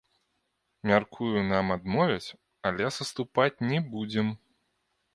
[0.91, 2.29] Мяркую, нам адмовяць,
[2.71, 4.27] але саступаць не будзем.